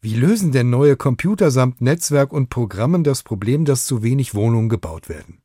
[0.00, 4.68] Wie lösen denn neue Computer samt Netzwerk und Programmen das Problem, dass zu wenig Wohnungen
[4.68, 5.42] gebaut werden?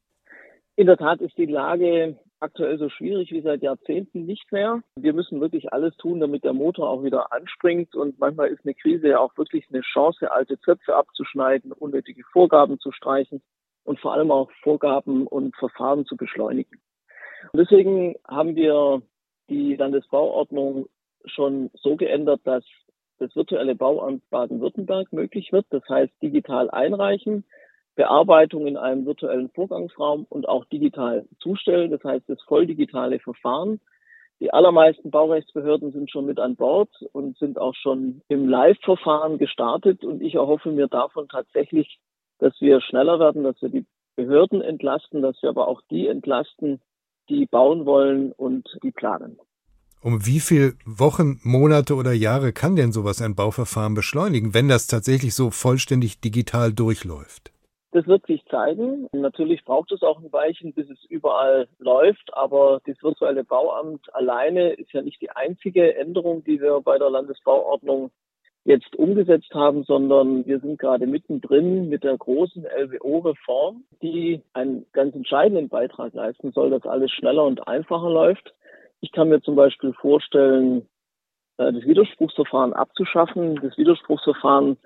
[0.75, 4.83] In der Tat ist die Lage aktuell so schwierig wie seit Jahrzehnten nicht mehr.
[4.95, 7.95] Wir müssen wirklich alles tun, damit der Motor auch wieder anspringt.
[7.95, 12.77] Und manchmal ist eine Krise ja auch wirklich eine Chance, alte Zöpfe abzuschneiden, unnötige Vorgaben
[12.77, 13.41] zu streichen
[13.85, 16.79] und vor allem auch Vorgaben und Verfahren zu beschleunigen.
[17.53, 19.01] Und deswegen haben wir
[19.49, 20.89] die Landesbauordnung
[21.25, 22.63] schon so geändert, dass
[23.23, 25.65] das virtuelle Bauamt Baden-Württemberg möglich wird.
[25.69, 27.45] Das heißt, digital einreichen,
[27.95, 31.91] Bearbeitung in einem virtuellen Vorgangsraum und auch digital zustellen.
[31.91, 33.79] Das heißt, das volldigitale Verfahren.
[34.39, 40.03] Die allermeisten Baurechtsbehörden sind schon mit an Bord und sind auch schon im Live-Verfahren gestartet.
[40.03, 41.99] Und ich erhoffe mir davon tatsächlich,
[42.39, 46.81] dass wir schneller werden, dass wir die Behörden entlasten, dass wir aber auch die entlasten,
[47.29, 49.39] die bauen wollen und die planen.
[50.03, 54.85] Um wie viele Wochen, Monate oder Jahre kann denn sowas ein Bauverfahren beschleunigen, wenn das
[54.85, 57.53] tatsächlich so vollständig digital durchläuft?
[57.93, 59.07] Das wird sich zeigen.
[59.13, 64.73] Natürlich braucht es auch ein Weilchen, bis es überall läuft, aber das virtuelle Bauamt alleine
[64.73, 68.11] ist ja nicht die einzige Änderung, die wir bei der Landesbauordnung
[68.65, 75.15] jetzt umgesetzt haben, sondern wir sind gerade mittendrin mit der großen LWO-Reform, die einen ganz
[75.15, 78.53] entscheidenden Beitrag leisten soll, dass alles schneller und einfacher läuft.
[79.03, 80.87] Ich kann mir zum Beispiel vorstellen,
[81.57, 83.59] äh, das Widerspruchsverfahren abzuschaffen.
[83.61, 84.77] Das Widerspruchsverfahren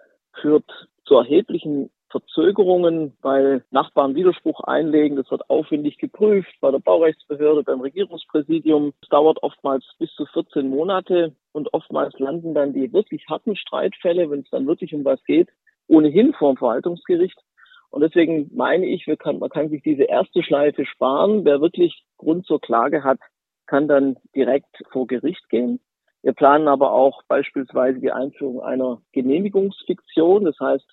[0.42, 0.66] führt
[1.06, 5.18] zu erheblichen Verzögerungen, weil Nachbarn Widerspruch einlegen.
[5.18, 8.94] Das wird aufwendig geprüft bei der Baurechtsbehörde, beim Regierungspräsidium.
[9.04, 14.32] Es dauert oftmals bis zu 14 Monate und oftmals landen dann die wirklich harten Streitfälle,
[14.32, 15.50] wenn es dann wirklich um was geht,
[15.88, 17.40] ohnehin vor dem Verwaltungsgericht.
[17.92, 21.46] Und deswegen meine ich, kann, man kann sich diese erste Schleife sparen.
[21.46, 23.20] Wer wirklich Grund zur Klage hat,
[23.68, 25.80] kann dann direkt vor Gericht gehen.
[26.24, 30.46] Wir planen aber auch beispielsweise die Einführung einer Genehmigungsfiktion.
[30.46, 30.86] Das heißt,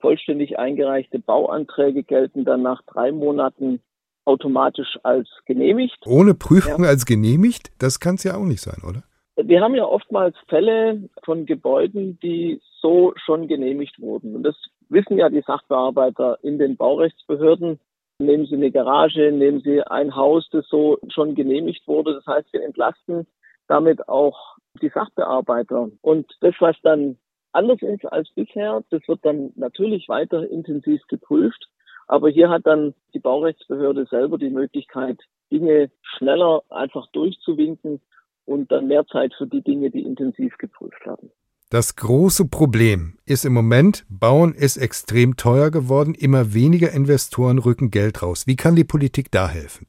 [0.00, 3.80] vollständig eingereichte Bauanträge gelten dann nach drei Monaten
[4.24, 5.98] automatisch als genehmigt.
[6.06, 6.90] Ohne Prüfung ja.
[6.90, 7.70] als genehmigt?
[7.78, 9.04] Das kann es ja auch nicht sein, oder?
[9.36, 14.34] Wir haben ja oftmals Fälle von Gebäuden, die so schon genehmigt wurden.
[14.34, 14.56] Und das
[14.88, 17.78] wissen ja die Sachbearbeiter in den Baurechtsbehörden.
[18.18, 22.14] Nehmen Sie eine Garage, nehmen Sie ein Haus, das so schon genehmigt wurde.
[22.14, 23.26] Das heißt, wir entlasten
[23.68, 25.90] damit auch die Sachbearbeiter.
[26.00, 27.18] Und das, was dann
[27.56, 28.84] anders ist als bisher.
[28.90, 31.68] Das wird dann natürlich weiter intensiv geprüft.
[32.06, 35.18] Aber hier hat dann die Baurechtsbehörde selber die Möglichkeit,
[35.50, 38.00] Dinge schneller einfach durchzuwinken
[38.44, 41.32] und dann mehr Zeit für die Dinge, die intensiv geprüft werden.
[41.76, 47.90] Das große Problem ist im Moment, Bauen ist extrem teuer geworden, immer weniger Investoren rücken
[47.90, 48.46] Geld raus.
[48.46, 49.86] Wie kann die Politik da helfen?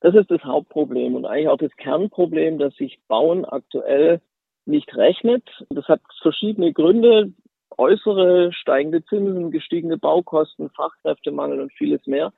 [0.00, 4.20] Das ist das Hauptproblem und eigentlich auch das Kernproblem, dass sich Bauen aktuell
[4.66, 5.44] nicht rechnet.
[5.68, 7.32] Das hat verschiedene Gründe,
[7.78, 12.32] äußere steigende Zinsen, gestiegene Baukosten, Fachkräftemangel und vieles mehr.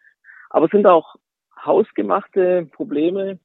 [0.51, 1.17] Aber es sind auch
[1.65, 3.39] hausgemachte Probleme.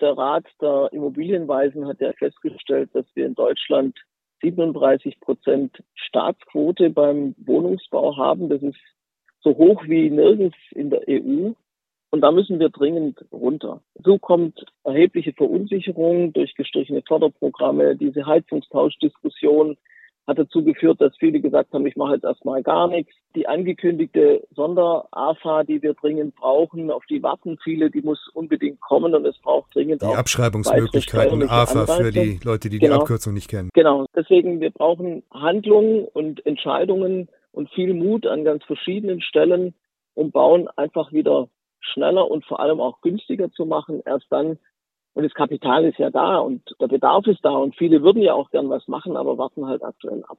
[0.00, 3.94] Der Rat der Immobilienweisen hat ja festgestellt, dass wir in Deutschland
[4.50, 8.48] 37 Prozent Staatsquote beim Wohnungsbau haben.
[8.48, 8.78] Das ist
[9.40, 11.52] so hoch wie nirgends in der EU.
[12.10, 13.82] Und da müssen wir dringend runter.
[14.04, 17.96] So kommt erhebliche Verunsicherung durch gestrichene Förderprogramme.
[17.96, 19.76] Diese Heizungstauschdiskussion
[20.26, 23.12] hat dazu geführt, dass viele gesagt haben, ich mache jetzt erstmal gar nichts.
[23.34, 29.14] Die angekündigte Sonder-AFA, die wir dringend brauchen, auf die warten viele, die muss unbedingt kommen
[29.14, 32.04] und es braucht dringend die auch Abschreibungsmöglichkeiten AFA Anreize.
[32.04, 32.94] für die Leute, die genau.
[32.94, 33.70] die Abkürzung nicht kennen.
[33.74, 34.06] Genau.
[34.14, 39.74] Deswegen, wir brauchen Handlungen und Entscheidungen und viel Mut an ganz verschiedenen Stellen,
[40.14, 41.48] um Bauen einfach wieder
[41.80, 44.02] schneller und vor allem auch günstiger zu machen.
[44.04, 44.58] Erst dann,
[45.16, 48.34] und das Kapital ist ja da und der Bedarf ist da und viele würden ja
[48.34, 50.38] auch gern was machen, aber warten halt aktuell ab.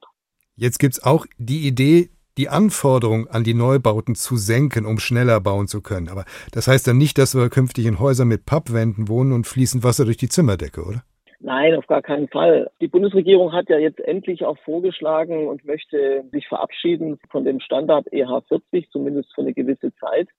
[0.55, 5.41] Jetzt gibt es auch die Idee, die Anforderung an die Neubauten zu senken, um schneller
[5.41, 6.09] bauen zu können.
[6.09, 9.83] Aber das heißt dann nicht, dass wir künftig in Häusern mit Pappwänden wohnen und fließend
[9.83, 11.01] Wasser durch die Zimmerdecke, oder?
[11.39, 12.69] Nein, auf gar keinen Fall.
[12.79, 18.05] Die Bundesregierung hat ja jetzt endlich auch vorgeschlagen und möchte sich verabschieden von dem Standard
[18.13, 20.29] EH40, zumindest für eine gewisse Zeit.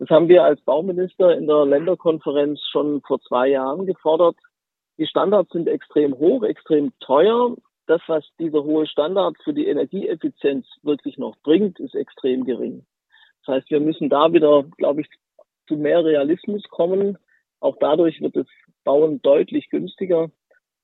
[0.00, 4.34] Das haben wir als Bauminister in der Länderkonferenz schon vor zwei Jahren gefordert.
[4.96, 7.54] Die Standards sind extrem hoch, extrem teuer.
[7.86, 12.86] Das, was dieser hohe Standard für die Energieeffizienz wirklich noch bringt, ist extrem gering.
[13.44, 15.08] Das heißt, wir müssen da wieder, glaube ich,
[15.68, 17.18] zu mehr Realismus kommen.
[17.60, 18.46] Auch dadurch wird das
[18.84, 20.30] Bauen deutlich günstiger.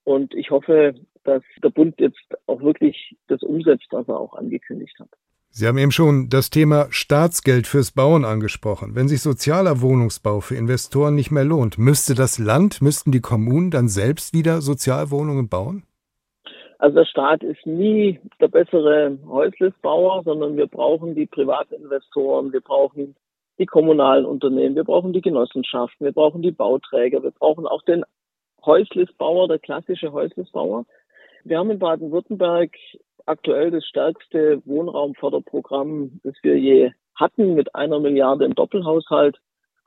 [0.04, 4.98] Und ich hoffe, dass der Bund jetzt auch wirklich das umsetzt, was er auch angekündigt
[5.00, 5.08] hat.
[5.58, 8.94] Sie haben eben schon das Thema Staatsgeld fürs Bauen angesprochen.
[8.94, 13.70] Wenn sich sozialer Wohnungsbau für Investoren nicht mehr lohnt, müsste das Land, müssten die Kommunen
[13.70, 15.84] dann selbst wieder Sozialwohnungen bauen?
[16.78, 23.16] Also der Staat ist nie der bessere Häuslisbauer, sondern wir brauchen die Privatinvestoren, wir brauchen
[23.58, 28.04] die kommunalen Unternehmen, wir brauchen die Genossenschaften, wir brauchen die Bauträger, wir brauchen auch den
[28.62, 30.84] Häuslisbauer, der klassische Häuslisbauer.
[31.44, 32.72] Wir haben in Baden-Württemberg
[33.26, 39.37] aktuell das stärkste Wohnraumförderprogramm, das wir je hatten, mit einer Milliarde im Doppelhaushalt.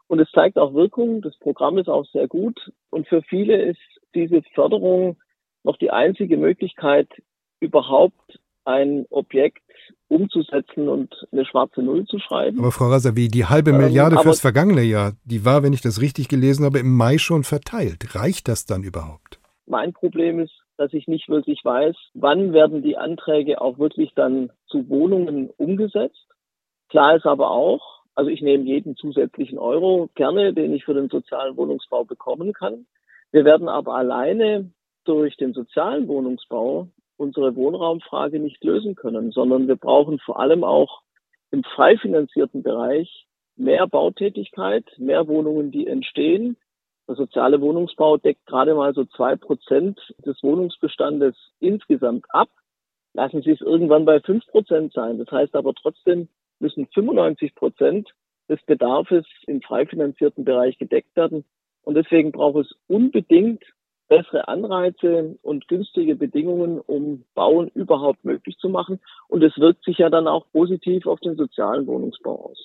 [0.08, 1.22] Und es zeigt auch Wirkung.
[1.22, 2.72] Das Programm ist auch sehr gut.
[2.90, 3.80] Und für viele ist
[4.16, 5.18] diese Förderung
[5.64, 7.10] noch die einzige Möglichkeit,
[7.60, 9.64] überhaupt ein Objekt
[10.08, 12.60] umzusetzen und eine schwarze Null zu schreiben.
[12.60, 15.82] Aber Frau Rasavi, die halbe ähm, Milliarde ähm, fürs vergangene Jahr, die war, wenn ich
[15.82, 18.16] das richtig gelesen habe, im Mai schon verteilt.
[18.16, 19.40] Reicht das dann überhaupt?
[19.66, 24.50] Mein Problem ist, dass ich nicht wirklich weiß, wann werden die Anträge auch wirklich dann
[24.66, 26.26] zu Wohnungen umgesetzt.
[26.88, 31.10] Klar ist aber auch, also ich nehme jeden zusätzlichen Euro gerne, den ich für den
[31.10, 32.86] sozialen Wohnungsbau bekommen kann.
[33.34, 34.72] Wir werden aber alleine
[35.04, 36.88] durch den sozialen Wohnungsbau
[37.18, 41.02] unsere Wohnraumfrage nicht lösen können, sondern wir brauchen vor allem auch
[41.52, 43.26] im frei finanzierten Bereich
[43.58, 46.56] mehr Bautätigkeit, mehr Wohnungen, die entstehen.
[47.10, 52.50] Der soziale Wohnungsbau deckt gerade mal so zwei Prozent des Wohnungsbestandes insgesamt ab.
[53.16, 55.18] Lassen Sie es irgendwann bei fünf Prozent sein.
[55.18, 56.28] Das heißt aber trotzdem
[56.60, 58.10] müssen 95 Prozent
[58.48, 61.46] des Bedarfs im frei finanzierten Bereich gedeckt werden.
[61.82, 63.64] Und deswegen braucht es unbedingt
[64.08, 69.00] bessere Anreize und günstige Bedingungen, um Bauen überhaupt möglich zu machen.
[69.28, 72.58] Und es wirkt sich ja dann auch positiv auf den sozialen Wohnungsbau aus.